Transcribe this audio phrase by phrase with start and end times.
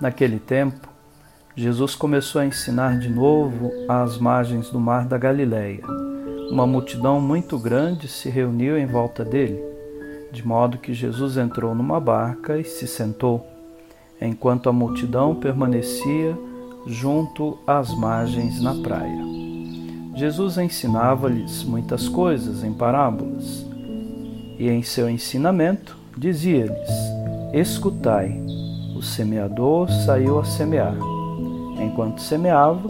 [0.00, 0.88] Naquele tempo,
[1.54, 5.84] Jesus começou a ensinar de novo às margens do mar da Galileia.
[6.50, 9.62] Uma multidão muito grande se reuniu em volta dele,
[10.32, 13.46] de modo que Jesus entrou numa barca e se sentou,
[14.18, 16.34] enquanto a multidão permanecia
[16.86, 19.22] junto às margens na praia.
[20.16, 23.66] Jesus ensinava-lhes muitas coisas em parábolas,
[24.58, 26.90] e em seu ensinamento dizia-lhes:
[27.52, 28.40] Escutai
[29.00, 30.94] o semeador saiu a semear.
[31.80, 32.86] Enquanto semeava,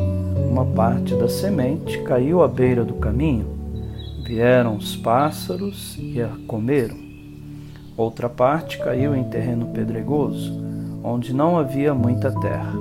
[0.51, 3.47] uma parte da semente caiu à beira do caminho.
[4.25, 6.97] Vieram os pássaros e a comeram.
[7.97, 10.53] Outra parte caiu em terreno pedregoso,
[11.05, 12.75] onde não havia muita terra.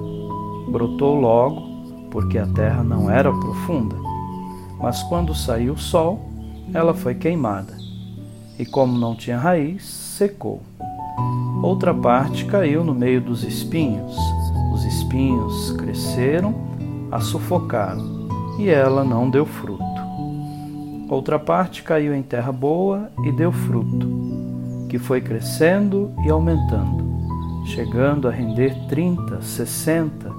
[0.71, 3.95] Brotou logo, porque a terra não era profunda.
[4.81, 6.19] Mas quando saiu o sol,
[6.73, 7.77] ela foi queimada.
[8.57, 10.63] E como não tinha raiz, secou.
[11.61, 14.15] Outra parte caiu no meio dos espinhos.
[14.73, 16.55] Os espinhos cresceram,
[17.11, 19.83] a sufocaram, e ela não deu fruto.
[21.09, 24.07] Outra parte caiu em terra boa e deu fruto,
[24.87, 27.03] que foi crescendo e aumentando,
[27.65, 30.31] chegando a render trinta, sessenta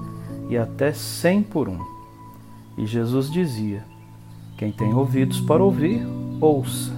[0.49, 1.77] e até cem por um.
[2.79, 3.83] E Jesus dizia:
[4.57, 6.01] Quem tem ouvidos para ouvir,
[6.39, 6.91] ouça.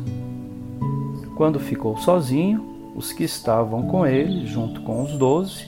[1.35, 5.65] Quando ficou sozinho, os que estavam com ele, junto com os doze,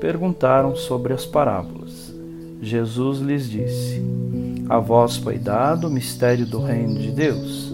[0.00, 2.14] perguntaram sobre as parábolas.
[2.60, 4.02] Jesus lhes disse:
[4.68, 7.72] A vós foi dado o mistério do reino de Deus.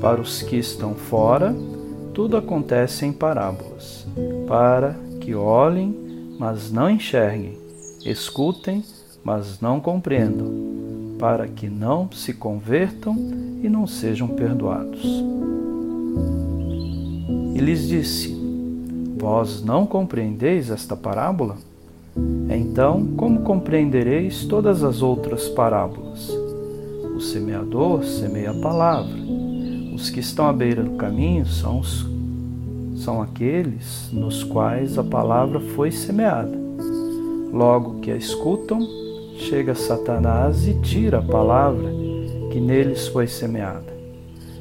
[0.00, 1.54] Para os que estão fora,
[2.14, 4.06] tudo acontece em parábolas,
[4.46, 7.58] para que olhem, mas não enxerguem,
[8.04, 8.84] escutem,
[9.24, 13.16] mas não compreendam, para que não se convertam
[13.62, 15.24] e não sejam perdoados
[17.58, 18.32] e lhes disse:
[19.18, 21.56] Vós não compreendeis esta parábola?
[22.48, 26.30] Então, como compreendereis todas as outras parábolas?
[27.16, 29.18] O semeador semeia a palavra.
[29.92, 32.06] Os que estão à beira do caminho são, os,
[32.98, 36.56] são aqueles nos quais a palavra foi semeada.
[37.52, 38.78] Logo que a escutam,
[39.36, 41.90] chega Satanás e tira a palavra
[42.52, 43.92] que neles foi semeada.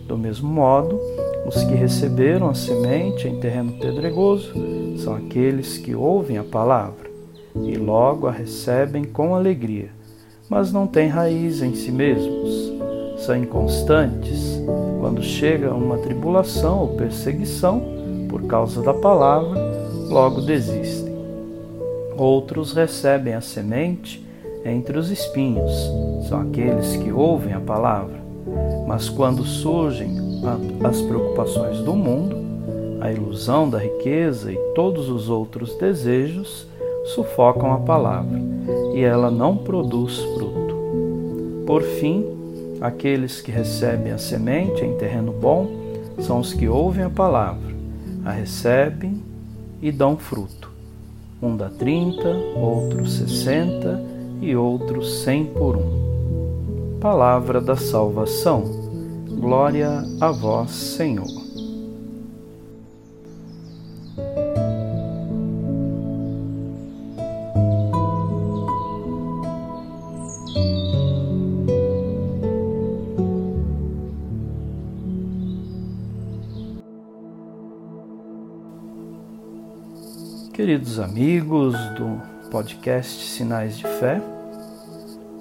[0.07, 0.99] Do mesmo modo,
[1.47, 4.53] os que receberam a semente em terreno pedregoso
[4.97, 7.09] são aqueles que ouvem a palavra
[7.55, 9.89] e logo a recebem com alegria,
[10.49, 12.73] mas não têm raiz em si mesmos.
[13.17, 14.61] São inconstantes.
[14.99, 17.81] Quando chega uma tribulação ou perseguição
[18.29, 19.57] por causa da palavra,
[20.09, 21.15] logo desistem.
[22.17, 24.27] Outros recebem a semente
[24.65, 25.71] entre os espinhos,
[26.27, 28.19] são aqueles que ouvem a palavra,
[28.87, 30.15] mas quando surgem
[30.83, 32.37] as preocupações do mundo,
[33.01, 36.67] a ilusão da riqueza e todos os outros desejos
[37.15, 38.39] sufocam a palavra
[38.93, 40.75] e ela não produz fruto.
[41.65, 42.25] Por fim,
[42.81, 45.67] aqueles que recebem a semente em terreno bom
[46.19, 47.75] são os que ouvem a palavra,
[48.25, 49.21] a recebem
[49.81, 50.71] e dão fruto.
[51.41, 54.01] Um dá trinta, outro sessenta
[54.41, 56.06] e outro cem por um.
[57.01, 58.63] Palavra da salvação.
[59.39, 61.27] Glória a vós, Senhor.
[80.51, 82.19] Queridos amigos do
[82.49, 84.19] podcast Sinais de Fé,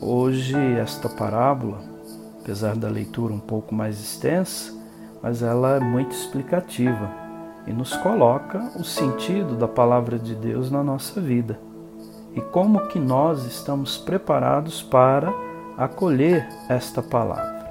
[0.01, 1.97] hoje esta parábola
[2.47, 4.73] apesar da leitura um pouco mais extensa,
[5.21, 7.11] mas ela é muito explicativa
[7.67, 11.59] e nos coloca o sentido da palavra de Deus na nossa vida
[12.33, 15.35] e como que nós estamos preparados para
[15.77, 17.67] acolher esta palavra.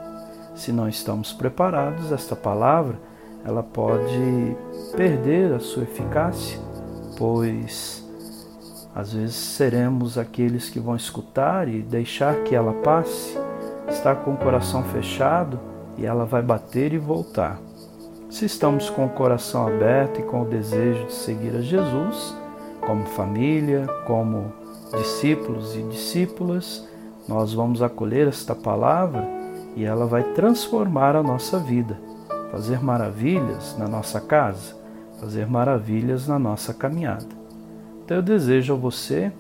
[0.55, 2.99] Se não estamos preparados, esta palavra
[3.45, 4.57] ela pode
[4.97, 6.59] perder a sua eficácia,
[7.17, 8.04] pois
[8.95, 13.37] às vezes seremos aqueles que vão escutar e deixar que ela passe,
[13.89, 15.59] estar com o coração fechado
[15.97, 17.59] e ela vai bater e voltar.
[18.29, 22.33] Se estamos com o coração aberto e com o desejo de seguir a Jesus,
[22.79, 24.53] como família, como
[24.97, 26.87] discípulos e discípulas,
[27.27, 29.27] nós vamos acolher esta palavra
[29.75, 31.99] e ela vai transformar a nossa vida,
[32.49, 34.73] fazer maravilhas na nossa casa,
[35.19, 37.44] fazer maravilhas na nossa caminhada.
[38.05, 39.31] Então eu desejo a você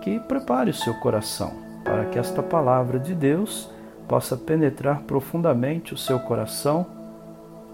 [0.00, 1.52] que prepare o seu coração
[1.82, 3.68] para que esta palavra de Deus
[4.08, 6.86] possa penetrar profundamente o seu coração,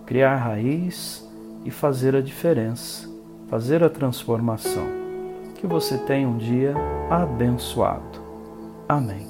[0.07, 1.29] criar raiz
[1.65, 3.09] e fazer a diferença,
[3.49, 4.87] fazer a transformação.
[5.57, 6.75] Que você tenha um dia
[7.11, 8.19] abençoado.
[8.89, 9.30] Amém.